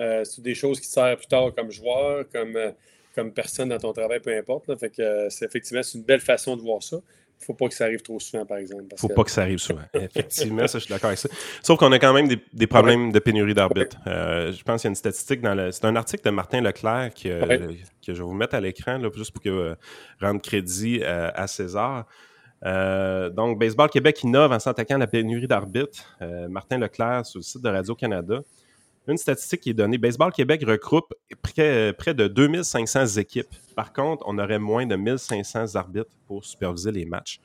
[0.00, 2.72] Euh, c'est des choses qui te servent plus tard comme joueur, comme, euh,
[3.14, 4.76] comme personne dans ton travail, peu importe.
[4.78, 6.96] Fait que euh, c'est effectivement c'est une belle façon de voir ça.
[7.38, 8.94] Faut pas que ça arrive trop souvent, par exemple.
[8.96, 9.82] Faut pas que ça arrive souvent.
[9.94, 11.28] Effectivement, ça, je suis d'accord avec ça.
[11.62, 13.96] Sauf qu'on a quand même des, problèmes de pénurie d'arbitres.
[14.06, 15.70] Euh, je pense qu'il y a une statistique dans le.
[15.70, 17.30] C'est un article de Martin Leclerc que,
[18.06, 19.76] je vais vous mettre à l'écran, juste pour que,
[20.20, 22.06] rendre crédit à César.
[22.62, 26.16] donc, Baseball Québec innove en s'attaquant à la pénurie d'arbitres.
[26.48, 28.40] Martin Leclerc sur le site de Radio-Canada
[29.12, 29.98] une statistique qui est donnée.
[29.98, 31.12] Baseball Québec regroupe
[31.42, 33.54] près, près de 2500 équipes.
[33.74, 37.40] Par contre, on aurait moins de 1500 arbitres pour superviser les matchs.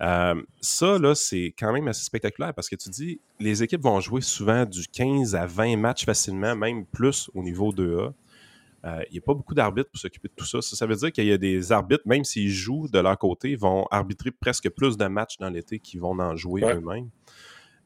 [0.00, 4.00] Euh, ça, là, c'est quand même assez spectaculaire parce que tu dis, les équipes vont
[4.00, 8.12] jouer souvent du 15 à 20 matchs facilement, même plus au niveau 2A.
[8.84, 10.62] Euh, il n'y a pas beaucoup d'arbitres pour s'occuper de tout ça.
[10.62, 10.86] ça.
[10.86, 14.30] veut dire qu'il y a des arbitres, même s'ils jouent de leur côté, vont arbitrer
[14.30, 17.10] presque plus de matchs dans l'été qu'ils vont en jouer eux-mêmes.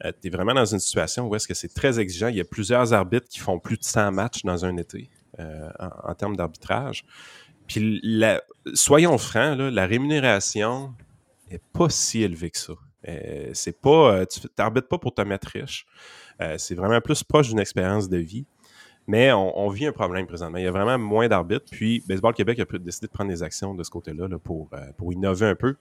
[0.05, 2.29] Euh, tu es vraiment dans une situation où est-ce que c'est très exigeant.
[2.29, 5.71] Il y a plusieurs arbitres qui font plus de 100 matchs dans un été euh,
[5.79, 7.05] en, termes d'arbitrage.
[7.67, 8.03] Puis,
[8.75, 10.95] soyons francs, la rémunération
[11.51, 12.75] n'est pas si élevée que ça.
[13.09, 15.87] Euh, c'est pas, tu n'arbitres pas pour te mettre riche.
[16.59, 18.47] c'est vraiment plus proche d'une expérience de vie.
[19.09, 20.59] Mais on, vit un problème présentement.
[20.59, 21.67] Il y a vraiment moins d'arbitres.
[21.71, 25.47] Puis, Baseball Québec a décidé de prendre des actions de ce côté-là pour, pour innover
[25.47, 25.77] un peu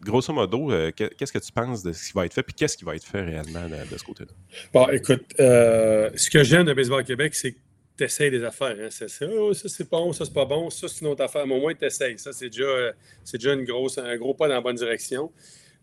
[0.00, 2.76] grosso modo, euh, qu'est-ce que tu penses de ce qui va être fait, puis qu'est-ce
[2.76, 4.30] qui va être fait réellement de, ce côté-là?
[4.72, 7.58] Bon, écoute, euh, ce que j'aime de Baseball Québec, c'est que
[7.96, 8.76] tu essaies des affaires.
[8.80, 8.88] Hein.
[8.90, 11.54] C'est oh, ça c'est bon, ça c'est pas bon, ça c'est une autre affaire, mais
[11.54, 12.16] au moins tu essaies.
[12.16, 12.92] Ça, c'est déjà,
[13.32, 15.30] déjà une grosse, un gros pas dans la bonne direction.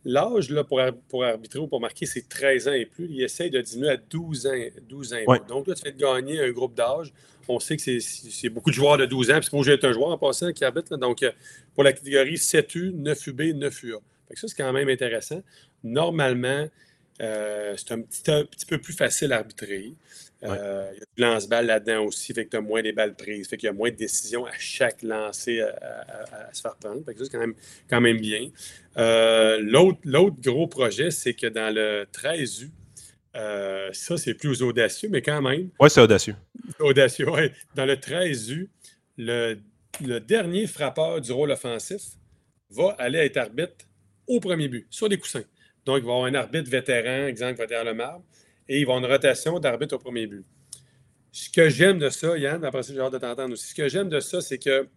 [0.09, 3.07] L'âge pour, pour arbitrer ou pour marquer, c'est 13 ans et plus.
[3.09, 4.51] Il essaie de diminuer à 12 ans,
[4.87, 5.47] 12 ans et plus.
[5.49, 7.11] Donc, là, tu fais de gagner un groupe d'âge.
[7.49, 9.39] On sait que c'est beaucoup de joueurs de 12 ans.
[9.41, 10.95] Puis, c'est être un joueur en passant qui arbitre.
[10.95, 11.31] Donc, euh,
[11.75, 13.97] pour la catégorie 7U, 9UB, 9UA.
[14.33, 15.43] ça, c'est quand même intéressant.
[15.83, 16.69] Normalement,
[17.21, 19.91] euh, c'est un petit, peu plus facile à arbitrer.
[20.43, 23.15] Euh, il y a du lance-balle là-dedans aussi, fait que tu as moins des balles
[23.15, 27.03] prises, fait qu'il y a moins de décisions à chaque lancer à, se faire prendre.
[27.03, 27.55] Fait que ça, c'est quand même,
[27.89, 28.49] quand même bien.
[28.97, 32.69] Euh, l'autre gros projet, c'est que dans le 13U,
[33.93, 35.69] ça, c'est plus audacieux, mais quand même.
[35.79, 36.35] Oui, c'est audacieux.
[36.79, 37.51] Audacieux, oui.
[37.75, 38.67] Dans le 13U,
[39.17, 39.57] le,
[40.01, 42.01] le dernier frappeur du rôle offensif
[42.69, 43.85] va aller être arbitre
[44.27, 45.43] au premier but, sur des coussins.
[45.85, 48.23] Donc, il va y avoir un arbitre vétéran, exemple, va le marbre,
[48.69, 50.45] et il va avoir une rotation d'arbitre au premier but.
[51.31, 53.67] Ce que j'aime de ça, Yann, après ça, j'ai hâte de t'entendre aussi.
[53.67, 54.87] Ce que j'aime de ça, c'est que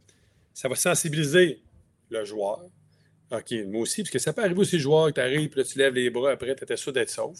[0.54, 1.60] ça va sensibiliser
[2.08, 2.64] le joueur.
[3.30, 5.64] OK, moi aussi, parce que ça peut arriver aussi, joueur, que tu arrives, puis là,
[5.64, 7.38] tu lèves les bras après, tu étais sûr d'être sauf.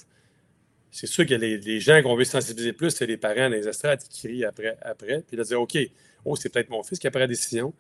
[0.91, 4.29] C'est sûr que les, gens qu'on veut sensibiliser plus, c'est les parents, les estrades qui
[4.29, 5.79] crient après, après puis là, dire OK,
[6.25, 7.73] oh, c'est peut-être mon fils qui a pris la décision.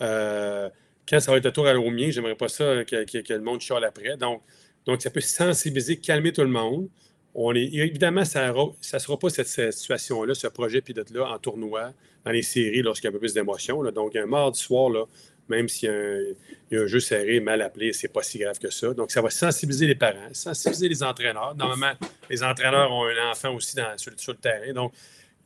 [0.00, 0.68] Euh,
[1.08, 3.40] quand ça va être le tour à l'eau mien, j'aimerais pas ça que, que, le
[3.40, 4.16] monde chiale après.
[4.16, 4.42] Donc,
[4.84, 6.88] donc, ça peut sensibiliser, calmer tout le monde.
[7.34, 11.92] On est, évidemment, ça ne sera pas cette, situation-là, ce projet pilote-là en tournoi,
[12.24, 13.82] dans les séries, lorsqu'il y a un peu plus d'émotion.
[13.92, 15.04] Donc, un mardi soir, là,
[15.48, 18.92] même s'il y, a un jeu serré, mal appelé, c'est pas si grave que ça.
[18.92, 21.54] Donc, ça va sensibiliser les parents, sensibiliser les entraîneurs.
[21.54, 21.92] Normalement,
[22.28, 24.72] les entraîneurs ont un enfant aussi sur, le terrain.
[24.72, 24.92] Donc,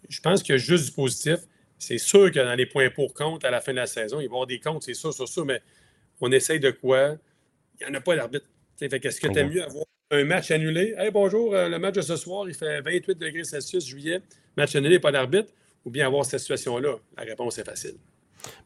[0.09, 1.39] je pense qu'il y a juste du positif.
[1.79, 4.19] C'est sûr que dans les points pour compte à la fin de la saison, il
[4.19, 5.61] va y avoir des comptes, c'est sûr, sur ça, mais
[6.21, 7.17] on essaye de quoi?
[7.81, 8.47] Il n'y en a pas d'arbitre
[8.81, 10.95] est-ce que tu aimes mieux avoir un match annulé?
[10.99, 14.21] Hey, bonjour, euh, le match de ce soir, il fait 28 degrés Celsius, juillet,
[14.57, 15.51] match annulé, pas d'arbitre,
[15.87, 16.97] ou bien avoir cette situation-là?
[17.17, 17.95] La réponse est facile.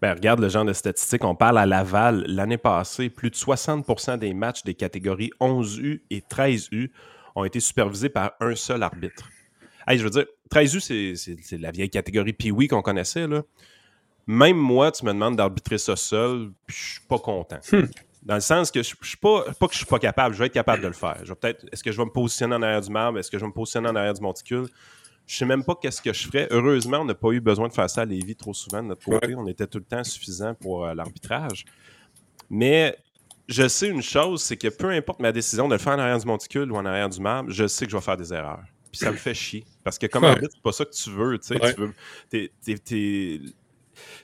[0.03, 1.23] Ben, regarde le genre de statistiques.
[1.23, 2.25] On parle à Laval.
[2.27, 6.91] L'année passée, plus de 60% des matchs des catégories 11U et 13U
[7.37, 9.29] ont été supervisés par un seul arbitre.
[9.87, 10.81] Hey, je veux dire, 13U,
[11.43, 13.29] c'est la vieille catégorie Pee-Wee qu'on connaissait.
[13.29, 13.43] Là.
[14.27, 17.61] Même moi, tu me demandes d'arbitrer ça seul, puis je suis pas content.
[17.71, 17.85] Hmm.
[18.27, 20.41] Dans le sens que je, ne suis pas, pas que je suis pas capable, je
[20.41, 21.21] vais être capable de le faire.
[21.23, 23.21] Je peut-être, est-ce que je vais me positionner en arrière du marbre?
[23.21, 24.67] Est-ce que je vais me positionner en arrière du monticule?
[25.29, 26.49] Je sais même pas qu'est-ce que je ferais.
[26.51, 29.05] Heureusement, on n'a pas eu besoin de faire ça à Lévis trop souvent de notre
[29.05, 29.33] côté.
[29.37, 31.67] On était tout le temps suffisant pour euh, l'arbitrage.
[32.51, 32.99] Mais
[33.47, 36.19] je sais une chose, c'est que peu importe ma décision de le faire en arrière
[36.19, 38.65] du monticule ou en arrière du marbre, je sais que je vais faire des erreurs.
[38.91, 39.65] Puis ça me fait chier.
[39.85, 41.39] Parce que comme arbitre, c'est pas ça que tu veux.
[41.39, 43.53] Tu veux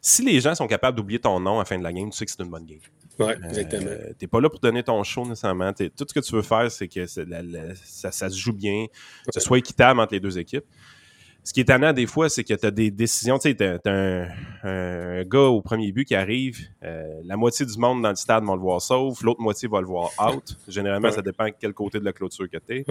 [0.00, 2.16] Si les gens sont capables d'oublier ton nom à la fin de la game, tu
[2.16, 2.80] sais que c'est une bonne game.
[3.20, 3.86] Exactement.
[3.86, 5.72] Euh, t'es pas là pour donner ton show nécessairement.
[5.72, 8.86] tout ce que tu veux faire, c'est que ça, se joue bien,
[9.26, 10.64] que ce soit équitable entre les deux équipes.
[11.44, 13.36] Ce qui est étonnant des fois, c'est que tu as des décisions.
[13.36, 14.28] Tu sais, tu as,
[14.62, 18.44] un, gars au premier but qui arrive, euh, la moitié du monde dans le stade
[18.44, 20.56] va le voir sauf, l'autre moitié va le voir out.
[20.68, 22.84] Généralement, ça dépend de quel côté de la clôture que tu es.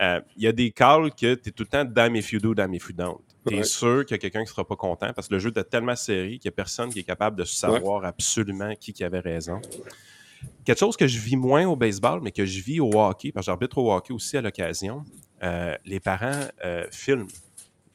[0.00, 2.40] Euh, il y a des calls que tu es tout le temps damn if you
[2.40, 3.20] do, damn if you don't.
[3.46, 5.12] Tu es sûr qu'il y a quelqu'un qui sera pas content?
[5.14, 7.44] Parce que le jeu est tellement serré qu'il n'y a personne qui est capable de
[7.44, 9.60] savoir absolument qui, qui avait raison.
[10.64, 13.46] Quelque chose que je vis moins au baseball, mais que je vis au hockey, parce
[13.46, 15.04] que j'arbitre au hockey aussi à l'occasion,
[15.42, 17.28] euh, les parents euh, filment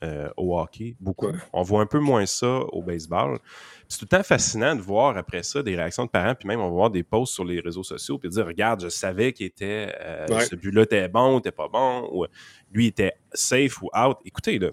[0.04, 1.28] euh, au hockey, beaucoup.
[1.54, 3.40] On voit un peu moins ça au baseball.
[3.88, 6.60] C'est tout le temps fascinant de voir après ça des réactions de parents, puis même
[6.60, 9.46] on va voir des posts sur les réseaux sociaux, puis dire Regarde, je savais qu'il
[9.46, 9.94] était,
[10.30, 12.26] ce but-là était bon, était pas bon, ou
[12.72, 14.18] lui était safe ou out.
[14.24, 14.70] Écoutez, là,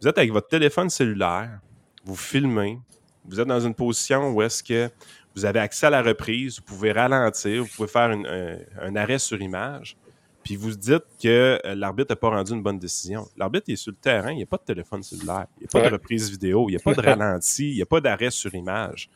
[0.00, 1.60] vous êtes avec votre téléphone cellulaire,
[2.04, 2.78] vous filmez,
[3.24, 4.90] vous êtes dans une position où est-ce que
[5.34, 9.40] vous avez accès à la reprise, vous pouvez ralentir, vous pouvez faire un, arrêt sur
[9.40, 9.96] image,
[10.42, 13.28] puis vous dites que euh, l'arbitre n'a pas rendu une bonne décision.
[13.36, 15.70] L'arbitre est sur le terrain, il n'y a pas de téléphone cellulaire, il n'y a
[15.70, 18.30] pas de reprise vidéo, il n'y a pas de ralenti, il n'y a pas d'arrêt
[18.30, 19.10] sur image.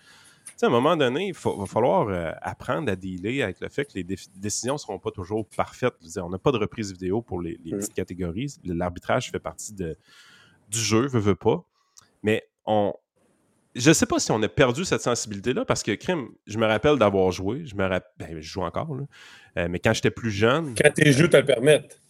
[0.63, 3.95] à un moment donné, il va falloir euh, apprendre à dealer avec le fait que
[3.95, 5.95] les décisions ne seront pas toujours parfaites.
[6.19, 7.71] on n'a pas de reprise vidéo pour les, mm.
[7.71, 8.55] petites catégories.
[8.65, 9.97] L'arbitrage fait partie de,
[10.69, 11.65] du jeu, veut, veut pas.
[12.23, 12.95] Mais on,
[13.75, 16.97] je sais pas si on a perdu cette sensibilité-là parce que, crime, je me rappelle
[16.97, 17.65] d'avoir joué.
[17.65, 19.05] Je me rappelle, ben, je joue encore, là.
[19.59, 20.75] Euh, mais quand j'étais plus jeune.
[20.75, 22.01] Quand tes genoux te le permettent.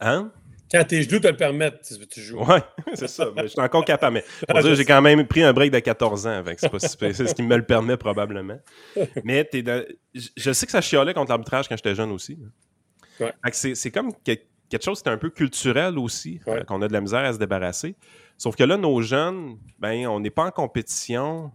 [0.00, 0.32] Hein?
[0.70, 2.38] Quand tes genoux te le permettent, tu joues.
[2.40, 2.60] Oui,
[2.94, 3.28] c'est ça.
[3.36, 4.22] je suis encore capable.
[4.48, 6.44] Mais dire, j'ai quand même pris un break de 14 ans.
[6.56, 8.58] C'est ce qui me le permet probablement.
[9.24, 9.98] Mais es
[10.36, 12.38] je sais que ça chialait contre l'arbitrage quand j'étais jeune aussi.
[13.18, 13.32] Ouais.
[13.52, 14.12] C'est comme
[14.70, 17.32] quelque chose qui est un peu culturel aussi, euh, qu'on a de la misère à
[17.32, 17.96] se débarrasser.
[18.38, 21.52] Sauf que là, nos jeunes, ben, on n'est pas en compétition.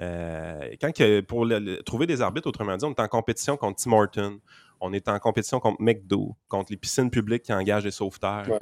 [0.00, 0.90] Euh, quand
[1.28, 1.46] pour
[1.84, 4.40] trouver des arbitres, autrement dit, on est en compétition contre Tim Horton,
[4.80, 8.48] on est en compétition contre McDo, contre les piscines publiques qui engagent les sauveteurs.
[8.48, 8.58] Ouais.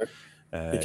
[0.53, 0.79] Euh,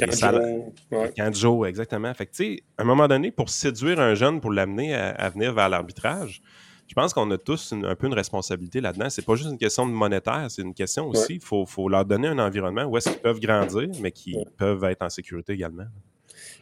[0.91, 2.11] les Canjo, exactement.
[2.15, 5.69] Fait que, à un moment donné, pour séduire un jeune, pour l'amener à, venir vers
[5.69, 6.41] l'arbitrage,
[6.89, 9.11] je pense qu'on a tous un peu une responsabilité là-dedans.
[9.11, 11.35] C'est pas juste une question de monétaire, c'est une question aussi.
[11.35, 14.83] Il faut, faut, leur donner un environnement où est-ce qu'ils peuvent grandir, mais qui peuvent
[14.85, 15.85] être en sécurité également.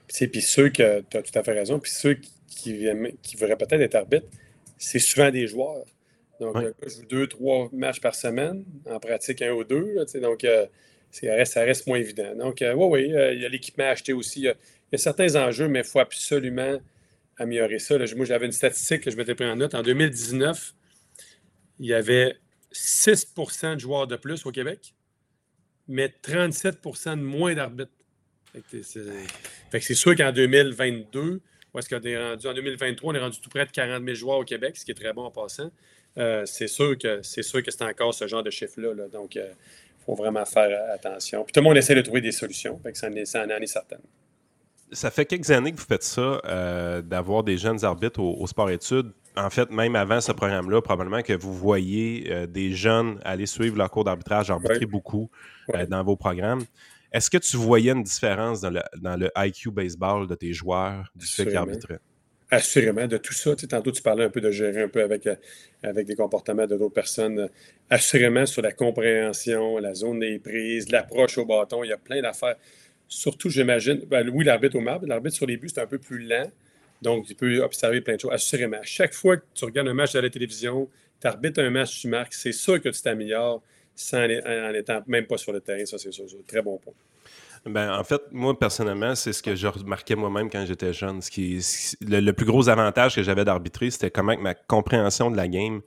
[0.08, 2.34] Puis ceux que tu as tout à fait raison, puis ceux qui,
[3.22, 4.28] qui, voudraient peut-être être arbitres,
[4.78, 5.86] c'est souvent des joueurs.
[6.42, 9.96] Donc, je joue deux, trois matchs par semaine, en pratique un ou deux.
[10.22, 10.66] donc, euh,
[11.10, 12.36] ça, reste, ça reste moins évident.
[12.36, 14.42] Donc, oui, euh, oui, il y a l'équipement à acheter aussi.
[14.42, 16.78] Il y, a, certains enjeux, mais il faut absolument
[17.38, 17.97] améliorer ça.
[18.15, 19.76] moi, j'avais une statistique que je m'étais pris en note.
[19.76, 20.73] En 2019,
[21.80, 22.38] il y avait
[22.73, 24.93] 6% de joueurs de plus au Québec,
[25.88, 27.91] mais 37% de moins d'arbitres.
[28.54, 31.41] Fait que c'est sûr qu'en 2022,
[31.73, 32.47] où est-ce qu'on est rendu?
[32.47, 34.91] En 2023, on est rendu tout près de 40 000 joueurs au Québec, ce qui
[34.91, 35.71] est très bon en passant.
[36.17, 38.93] Euh, c'est sûr que c'est encore ce genre de chiffre-là.
[39.10, 39.52] Donc, il euh,
[40.06, 41.43] faut vraiment faire attention.
[41.43, 42.80] Puis tout le monde essaie de trouver des solutions.
[42.82, 43.97] Fait que ça, en est, certain.
[44.91, 49.12] Ça fait quelques années que vous faites ça, euh, d'avoir des jeunes arbitres au, sport-études.
[49.36, 53.91] En fait, même avant ce programme-là, probablement que vous voyez des jeunes aller suivre leur
[53.91, 55.30] cours d'arbitrage, arbitrer beaucoup
[55.89, 56.63] dans vos programmes.
[57.12, 61.45] Est-ce que tu voyais une différence dans le, IQ baseball de tes joueurs du fait
[61.45, 62.00] qu'ils arbitraient?
[62.50, 63.56] Assurément, de tout ça.
[63.56, 65.36] Tu tantôt, tu parlais un peu de gérer un peu avec, euh,
[65.84, 67.50] avec des comportements de d'autres personnes.
[67.89, 72.21] Assurément, sur la compréhension, la zone des prises, l'approche au bâton, il y a plein
[72.21, 72.56] d'affaires.
[73.08, 76.20] Surtout, j'imagine, ben, oui, l'arbitre au marbre, l'arbitre sur les buts, c'est un peu plus
[76.20, 76.52] lent.
[77.02, 78.32] Donc, tu peux observer plein de choses.
[78.34, 80.89] Assurément, à chaque fois que tu regardes un match à la télévision,
[81.22, 83.62] tu arbitres un match, tu marques, c'est sûr que tu t'améliores
[83.96, 85.86] sans en étant même pas sur le terrain.
[85.86, 86.93] Ça, c'est un Très bon point.
[87.69, 91.21] Ben, en fait, moi, personnellement, c'est ce que je remarquais moi-même quand j'étais jeune.
[91.21, 91.60] Ce qui,
[92.01, 95.82] le, plus gros avantage que j'avais d'arbitrer, c'était comment ma compréhension de la game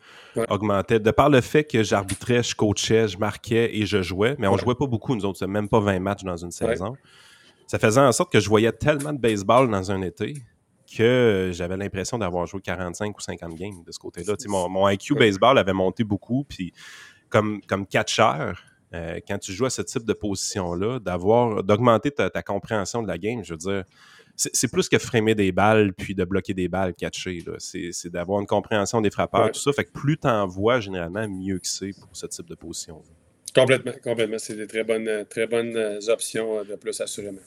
[0.49, 1.01] augmentait.
[1.01, 4.57] De par le fait que j'arbitrais, je coachais, je marquais et je jouais, mais on
[4.57, 6.97] jouait pas beaucoup, nous autres, même pas 20 matchs dans une saison.
[7.67, 10.35] Ça faisait en sorte que je voyais tellement de baseball dans un été
[10.97, 14.35] que j'avais l'impression d'avoir joué 45 ou 50 games de ce côté-là.
[14.49, 16.73] Mon, mon IQ baseball avait monté beaucoup, puis
[17.29, 18.61] comme, comme catcheur,
[18.95, 23.19] euh, quand tu joues à ce type de position-là, d'avoir, d'augmenter ta, compréhension de la
[23.19, 23.85] game, je veux dire,
[24.37, 27.45] c'est plus que framer des balles puis de bloquer des balles catcher.
[27.59, 29.73] C'est d'avoir une compréhension des frappeurs, tout ça.
[29.73, 32.97] Fait que plus tu en vois, généralement, mieux que c'est pour ce type de position.
[32.97, 33.21] -là.
[33.55, 34.39] Complètement, complètement.
[34.39, 37.41] C'est des très bonnes, très bonnes euh, options euh, de plus, assurément.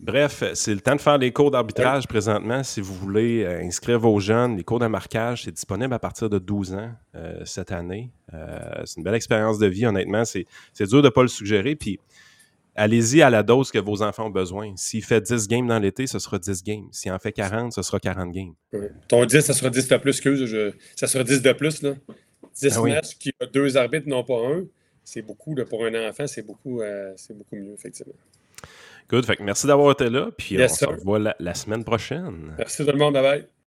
[0.00, 2.62] Bref, c'est le temps de faire les cours d'arbitrage présentement.
[2.62, 6.30] Si vous voulez euh, inscrire vos jeunes, les cours de marquage, c'est disponible à partir
[6.30, 8.10] de 12 ans euh, cette année.
[8.32, 10.24] Euh, c'est une belle expérience de vie, honnêtement.
[10.24, 10.46] C'est
[10.78, 11.76] dur de ne pas le suggérer.
[11.76, 12.00] Puis,
[12.74, 14.72] allez-y à la dose que vos enfants ont besoin.
[14.74, 16.88] S'il fait 10 games dans l'été, ce sera 10 games.
[16.92, 18.54] S'il en fait 40, ce sera 40 games.
[19.06, 20.72] Ton 10, ça sera 10 de plus, que je...
[20.96, 21.82] ça sera 10 de plus.
[21.82, 21.92] Là.
[22.54, 24.64] 10 ah matchs qui a deux arbitres, non pas un.
[25.04, 25.54] C'est beaucoup.
[25.68, 26.80] pour un enfant, c'est beaucoup,
[27.16, 28.14] c'est beaucoup mieux, effectivement.
[29.10, 29.26] Good.
[29.26, 30.28] Fait merci d'avoir été là.
[30.36, 32.54] Puis on se revoit la, la, semaine prochaine.
[32.56, 33.14] Merci tout le monde.
[33.14, 33.59] Bye bye.